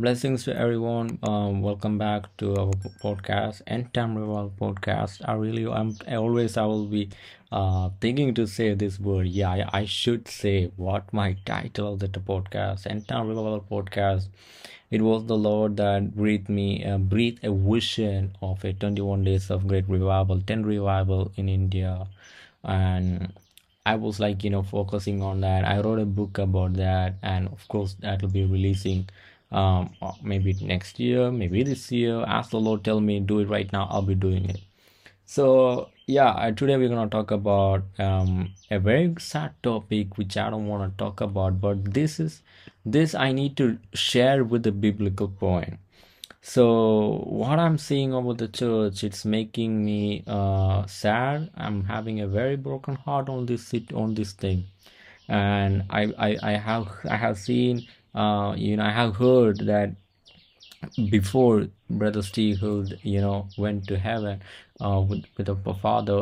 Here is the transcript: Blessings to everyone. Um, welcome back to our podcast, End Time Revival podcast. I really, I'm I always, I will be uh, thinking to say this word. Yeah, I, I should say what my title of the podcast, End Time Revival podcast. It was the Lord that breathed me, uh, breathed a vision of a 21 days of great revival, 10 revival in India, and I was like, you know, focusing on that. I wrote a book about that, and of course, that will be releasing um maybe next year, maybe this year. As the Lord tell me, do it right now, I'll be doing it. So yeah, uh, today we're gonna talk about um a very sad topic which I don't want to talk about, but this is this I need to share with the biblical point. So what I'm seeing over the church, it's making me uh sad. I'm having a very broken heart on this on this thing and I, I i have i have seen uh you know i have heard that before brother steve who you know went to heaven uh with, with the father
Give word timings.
Blessings 0.00 0.44
to 0.44 0.56
everyone. 0.56 1.18
Um, 1.22 1.60
welcome 1.60 1.98
back 1.98 2.34
to 2.38 2.56
our 2.56 2.72
podcast, 3.04 3.60
End 3.66 3.92
Time 3.92 4.16
Revival 4.16 4.50
podcast. 4.58 5.20
I 5.28 5.34
really, 5.34 5.66
I'm 5.66 5.94
I 6.08 6.14
always, 6.14 6.56
I 6.56 6.64
will 6.64 6.86
be 6.86 7.10
uh, 7.52 7.90
thinking 8.00 8.32
to 8.36 8.46
say 8.46 8.72
this 8.72 8.98
word. 8.98 9.26
Yeah, 9.26 9.50
I, 9.50 9.80
I 9.80 9.84
should 9.84 10.26
say 10.26 10.72
what 10.76 11.12
my 11.12 11.36
title 11.44 11.92
of 11.92 11.98
the 11.98 12.08
podcast, 12.08 12.86
End 12.86 13.06
Time 13.08 13.28
Revival 13.28 13.62
podcast. 13.70 14.28
It 14.90 15.02
was 15.02 15.26
the 15.26 15.36
Lord 15.36 15.76
that 15.76 16.16
breathed 16.16 16.48
me, 16.48 16.82
uh, 16.82 16.96
breathed 16.96 17.44
a 17.44 17.52
vision 17.52 18.34
of 18.40 18.64
a 18.64 18.72
21 18.72 19.24
days 19.24 19.50
of 19.50 19.68
great 19.68 19.86
revival, 19.86 20.40
10 20.40 20.64
revival 20.64 21.30
in 21.36 21.50
India, 21.50 22.06
and 22.64 23.34
I 23.84 23.96
was 23.96 24.18
like, 24.18 24.44
you 24.44 24.50
know, 24.50 24.62
focusing 24.62 25.22
on 25.22 25.42
that. 25.42 25.66
I 25.66 25.78
wrote 25.80 25.98
a 25.98 26.06
book 26.06 26.38
about 26.38 26.72
that, 26.74 27.16
and 27.22 27.48
of 27.48 27.68
course, 27.68 27.96
that 28.00 28.22
will 28.22 28.30
be 28.30 28.46
releasing 28.46 29.08
um 29.52 29.94
maybe 30.22 30.52
next 30.60 30.98
year, 31.00 31.30
maybe 31.30 31.62
this 31.62 31.90
year. 31.92 32.24
As 32.26 32.48
the 32.50 32.60
Lord 32.60 32.84
tell 32.84 33.00
me, 33.00 33.20
do 33.20 33.40
it 33.40 33.48
right 33.48 33.72
now, 33.72 33.86
I'll 33.90 34.02
be 34.02 34.14
doing 34.14 34.48
it. 34.50 34.60
So 35.26 35.88
yeah, 36.06 36.30
uh, 36.30 36.50
today 36.52 36.76
we're 36.76 36.88
gonna 36.88 37.10
talk 37.10 37.30
about 37.30 37.84
um 37.98 38.52
a 38.70 38.78
very 38.78 39.14
sad 39.18 39.54
topic 39.62 40.18
which 40.18 40.36
I 40.36 40.50
don't 40.50 40.66
want 40.68 40.90
to 40.90 40.96
talk 41.04 41.20
about, 41.20 41.60
but 41.60 41.94
this 41.94 42.20
is 42.20 42.42
this 42.84 43.14
I 43.14 43.32
need 43.32 43.56
to 43.58 43.78
share 43.94 44.44
with 44.44 44.62
the 44.64 44.72
biblical 44.72 45.28
point. 45.28 45.78
So 46.42 47.22
what 47.26 47.58
I'm 47.58 47.78
seeing 47.78 48.12
over 48.14 48.34
the 48.34 48.48
church, 48.48 49.04
it's 49.04 49.24
making 49.24 49.84
me 49.84 50.24
uh 50.26 50.86
sad. 50.86 51.50
I'm 51.56 51.84
having 51.84 52.20
a 52.20 52.28
very 52.28 52.56
broken 52.56 52.96
heart 52.96 53.28
on 53.28 53.46
this 53.46 53.72
on 53.94 54.14
this 54.14 54.32
thing 54.32 54.64
and 55.28 55.84
I, 55.90 56.02
I 56.18 56.36
i 56.42 56.52
have 56.52 56.88
i 57.08 57.16
have 57.16 57.38
seen 57.38 57.86
uh 58.14 58.54
you 58.56 58.76
know 58.76 58.84
i 58.84 58.90
have 58.90 59.16
heard 59.16 59.58
that 59.58 59.94
before 61.10 61.66
brother 61.90 62.22
steve 62.22 62.58
who 62.58 62.86
you 63.02 63.20
know 63.20 63.48
went 63.58 63.86
to 63.86 63.98
heaven 63.98 64.40
uh 64.80 65.00
with, 65.06 65.24
with 65.36 65.46
the 65.46 65.74
father 65.74 66.16